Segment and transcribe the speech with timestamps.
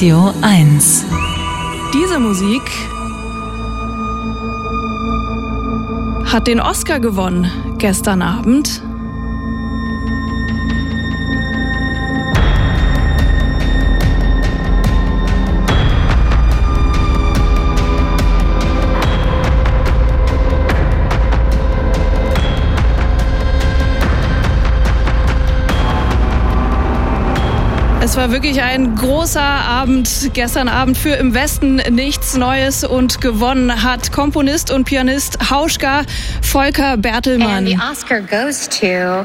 [0.00, 1.04] Radio 1.
[1.92, 2.62] Diese Musik
[6.24, 8.80] hat den Oscar gewonnen gestern Abend.
[28.10, 33.84] Es war wirklich ein großer Abend gestern Abend für im Westen nichts Neues und gewonnen
[33.84, 36.02] hat Komponist und Pianist Hauschka
[36.42, 37.58] Volker Bertelmann.
[37.58, 39.24] And the Oscar goes to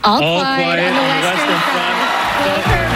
[0.00, 2.95] All, All Quiet, Quiet on the Western Front.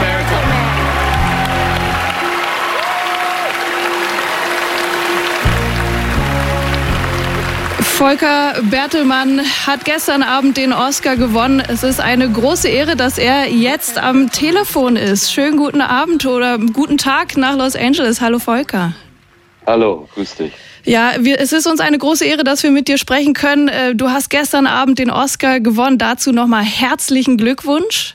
[8.01, 11.63] Volker Bertelmann hat gestern Abend den Oscar gewonnen.
[11.69, 15.31] Es ist eine große Ehre, dass er jetzt am Telefon ist.
[15.31, 18.23] Schönen guten Abend oder guten Tag nach Los Angeles.
[18.23, 18.95] Hallo Volker.
[19.67, 20.53] Hallo, grüß dich.
[20.87, 23.69] Ja, wir, es ist uns eine große Ehre, dass wir mit dir sprechen können.
[23.69, 25.99] Äh, Du hast gestern Abend den Oscar gewonnen.
[25.99, 28.15] Dazu nochmal herzlichen Glückwunsch.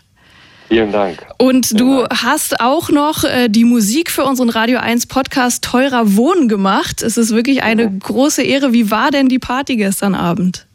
[0.68, 1.26] Vielen Dank.
[1.38, 2.24] Und du Dank.
[2.24, 7.04] hast auch noch äh, die Musik für unseren Radio 1 Podcast Teurer Wohnen gemacht.
[7.04, 8.74] Es ist wirklich eine große Ehre.
[8.74, 10.66] Wie war denn die Party gestern Abend?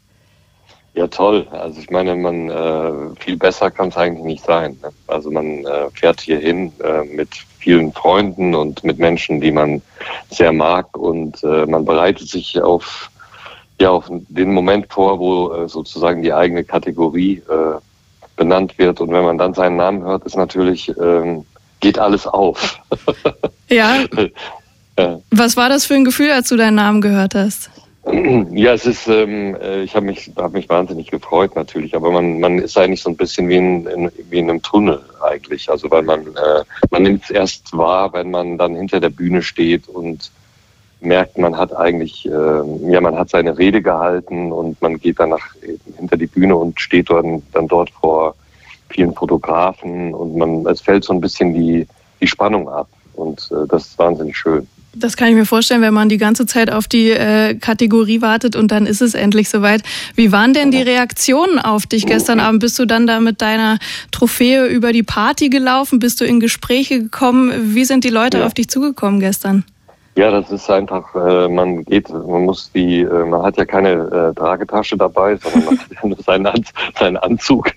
[0.94, 1.46] Ja, toll.
[1.50, 4.76] Also ich meine, man äh, viel besser kann es eigentlich nicht sein.
[4.82, 4.90] Ne?
[5.06, 9.82] Also man äh, fährt hier hin äh, mit vielen Freunden und mit Menschen, die man
[10.30, 13.10] sehr mag und äh, man bereitet sich auf
[13.80, 17.42] ja auf den Moment vor, wo äh, sozusagen die eigene Kategorie
[18.40, 21.44] benannt wird und wenn man dann seinen Namen hört, ist natürlich ähm,
[21.80, 22.80] geht alles auf.
[23.70, 24.04] Ja,
[25.30, 27.70] was war das für ein Gefühl, als du deinen Namen gehört hast?
[28.52, 32.40] Ja, es ist, ähm, äh, ich habe mich, hab mich wahnsinnig gefreut natürlich, aber man,
[32.40, 35.70] man ist eigentlich so ein bisschen wie in, in, wie in einem Tunnel eigentlich.
[35.70, 39.42] Also weil man, äh, man nimmt es erst wahr, wenn man dann hinter der Bühne
[39.42, 40.30] steht und
[41.00, 45.30] merkt, man hat eigentlich, äh, ja, man hat seine Rede gehalten und man geht dann
[45.30, 45.54] nach,
[45.96, 48.34] hinter die Bühne und steht dann, dann dort vor
[48.90, 51.86] vielen Fotografen und man, es fällt so ein bisschen die,
[52.20, 54.66] die Spannung ab und äh, das ist wahnsinnig schön.
[54.92, 58.56] Das kann ich mir vorstellen, wenn man die ganze Zeit auf die äh, Kategorie wartet
[58.56, 59.82] und dann ist es endlich soweit.
[60.16, 62.58] Wie waren denn die Reaktionen auf dich gestern Abend?
[62.58, 63.78] Bist du dann da mit deiner
[64.10, 66.00] Trophäe über die Party gelaufen?
[66.00, 67.52] Bist du in Gespräche gekommen?
[67.74, 68.46] Wie sind die Leute Ja.
[68.46, 69.64] auf dich zugekommen gestern?
[70.16, 73.90] Ja, das ist einfach, äh, man geht, man muss die, äh, man hat ja keine
[73.92, 76.64] äh, Tragetasche dabei, sondern man hat ja nur seinen, An
[76.98, 77.70] seinen Anzug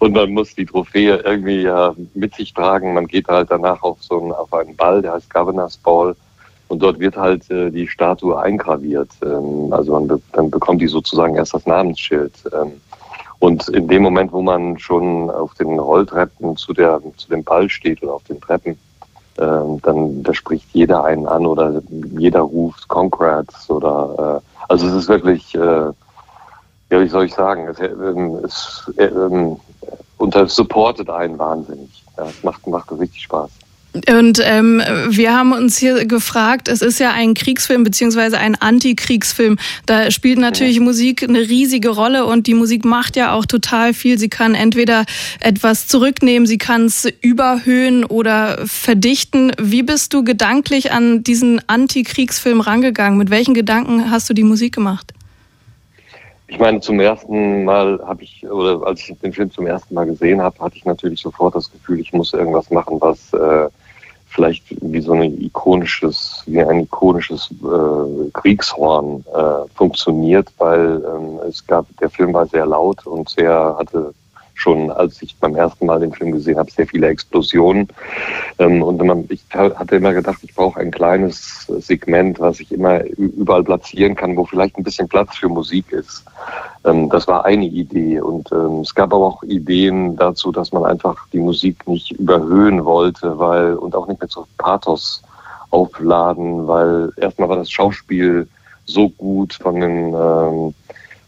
[0.00, 2.94] und man muss die Trophäe irgendwie ja mit sich tragen.
[2.94, 6.16] Man geht halt danach auf so einen, auf einen Ball, der heißt Governor's Ball
[6.68, 9.10] und dort wird halt äh, die Statue eingraviert.
[9.22, 12.32] Ähm, also man be dann bekommt die sozusagen erst das Namensschild.
[12.52, 12.80] Ähm,
[13.40, 17.68] und in dem Moment, wo man schon auf den Rolltreppen zu der zu dem Ball
[17.68, 18.78] steht oder auf den Treppen,
[19.38, 21.82] ähm, dann da spricht jeder einen an oder
[22.16, 25.92] jeder ruft Congrats oder äh, also es ist wirklich, äh, ja
[26.90, 29.56] wie soll ich sagen, es, ähm, es ähm,
[30.20, 31.88] und es supportet einen wahnsinnig.
[32.16, 33.50] Ja, es macht, macht richtig Spaß.
[34.08, 39.58] Und ähm, wir haben uns hier gefragt, es ist ja ein Kriegsfilm beziehungsweise ein Antikriegsfilm.
[39.86, 44.16] Da spielt natürlich Musik eine riesige Rolle und die Musik macht ja auch total viel.
[44.16, 45.06] Sie kann entweder
[45.40, 49.50] etwas zurücknehmen, sie kann es überhöhen oder verdichten.
[49.58, 53.18] Wie bist du gedanklich an diesen Antikriegsfilm rangegangen?
[53.18, 55.12] Mit welchen Gedanken hast du die Musik gemacht?
[56.50, 60.06] Ich meine, zum ersten Mal habe ich, oder als ich den Film zum ersten Mal
[60.06, 63.68] gesehen habe, hatte ich natürlich sofort das Gefühl, ich muss irgendwas machen, was äh,
[64.26, 71.64] vielleicht wie so ein ikonisches, wie ein ikonisches äh, Kriegshorn äh, funktioniert, weil ähm, es
[71.64, 74.12] gab, der Film war sehr laut und sehr hatte
[74.60, 77.88] schon, als ich beim ersten Mal den Film gesehen habe, sehr viele Explosionen.
[78.58, 79.00] Ähm, und
[79.30, 84.36] ich hatte immer gedacht, ich brauche ein kleines Segment, was ich immer überall platzieren kann,
[84.36, 86.24] wo vielleicht ein bisschen Platz für Musik ist.
[86.84, 88.20] Ähm, das war eine Idee.
[88.20, 92.84] Und ähm, es gab aber auch Ideen dazu, dass man einfach die Musik nicht überhöhen
[92.84, 95.22] wollte, weil und auch nicht mit so Pathos
[95.70, 98.48] aufladen, weil erstmal war das Schauspiel
[98.86, 100.74] so gut von den ähm,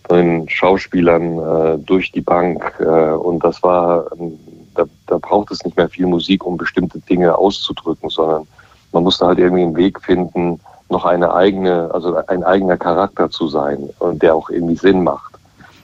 [0.04, 4.38] von den Schauspielern äh, durch die Bank äh, und das war ähm,
[4.74, 8.46] da, da braucht es nicht mehr viel Musik, um bestimmte Dinge auszudrücken, sondern
[8.92, 13.48] man musste halt irgendwie einen Weg finden, noch eine eigene, also ein eigener Charakter zu
[13.48, 15.31] sein und der auch irgendwie Sinn macht.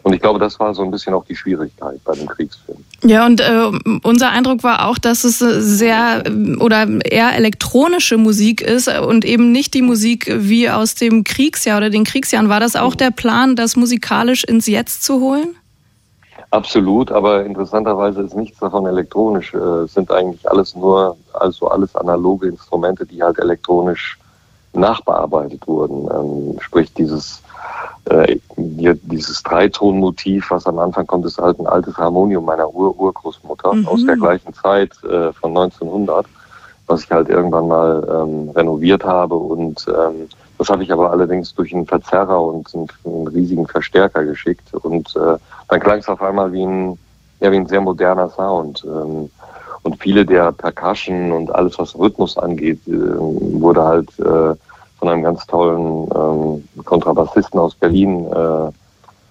[0.08, 2.78] Und ich glaube, das war so ein bisschen auch die Schwierigkeit bei dem Kriegsfilm.
[3.04, 3.70] Ja, und äh,
[4.04, 9.26] unser Eindruck war auch, dass es äh, sehr äh, oder eher elektronische Musik ist und
[9.26, 12.48] eben nicht die Musik wie aus dem Kriegsjahr oder den Kriegsjahren.
[12.48, 15.56] War das auch der Plan, das musikalisch ins Jetzt zu holen?
[16.52, 19.52] Absolut, aber interessanterweise ist nichts davon elektronisch.
[19.52, 24.18] Äh, es sind eigentlich alles nur, also alles analoge Instrumente, die halt elektronisch
[24.72, 26.08] nachbearbeitet wurden.
[26.10, 27.42] Ähm, sprich, dieses,
[28.06, 28.38] äh,
[28.78, 33.88] hier, dieses Dreitonmotiv, was am Anfang kommt, ist halt ein altes Harmonium meiner Ur-Urgroßmutter mhm.
[33.88, 36.26] aus der gleichen Zeit äh, von 1900,
[36.86, 40.28] was ich halt irgendwann mal ähm, renoviert habe und ähm,
[40.58, 44.74] das habe ich aber allerdings durch einen Verzerrer und einen, einen riesigen Verstärker geschickt.
[44.74, 45.38] Und äh,
[45.68, 46.98] dann klang es auf einmal wie ein,
[47.40, 48.84] ja, wie ein sehr moderner Sound.
[48.84, 49.30] Ähm,
[49.82, 54.54] und viele der Percussion und alles, was Rhythmus angeht, äh, wurde halt äh,
[54.98, 58.70] von einem ganz tollen ähm, Kontrabassisten aus Berlin äh,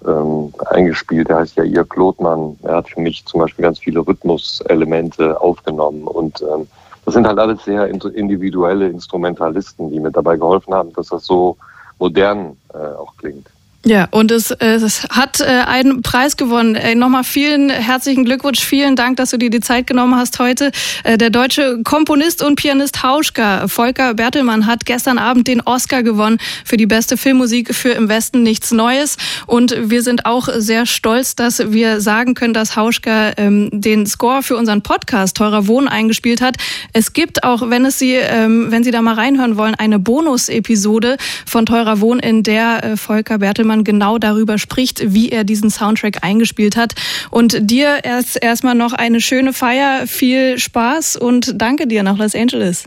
[0.10, 1.30] ähm, eingespielt.
[1.30, 2.58] Der heißt ja Ihr Klotmann.
[2.64, 6.68] Er hat für mich zum Beispiel ganz viele Rhythmuselemente aufgenommen und ähm,
[7.06, 11.56] das sind halt alles sehr individuelle Instrumentalisten, die mir dabei geholfen haben, dass das so
[12.00, 13.48] modern äh, auch klingt.
[13.88, 16.78] Ja, und es, es hat äh, einen Preis gewonnen.
[17.00, 20.72] Nochmal vielen herzlichen Glückwunsch, vielen Dank, dass du dir die Zeit genommen hast heute.
[21.06, 26.38] Äh, der deutsche Komponist und Pianist Hauschka, Volker Bertelmann, hat gestern Abend den Oscar gewonnen
[26.66, 29.16] für die beste Filmmusik für Im Westen nichts Neues.
[29.46, 34.44] Und wir sind auch sehr stolz, dass wir sagen können, dass Hauschka ähm, den Score
[34.44, 36.58] für unseren Podcast Teurer Wohnen eingespielt hat.
[36.92, 41.16] Es gibt auch, wenn es Sie, ähm, wenn Sie da mal reinhören wollen, eine Bonus-Episode
[41.46, 45.70] von Teurer Wohnen, in der äh, Volker Bertelmann man genau darüber spricht, wie er diesen
[45.70, 46.94] Soundtrack eingespielt hat.
[47.32, 52.36] Und dir erst erstmal noch eine schöne Feier, viel Spaß und danke dir nach Los
[52.36, 52.86] Angeles.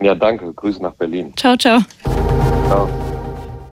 [0.00, 0.52] Ja, danke.
[0.52, 1.32] Grüße nach Berlin.
[1.36, 1.80] Ciao, ciao.
[2.68, 3.07] Ciao.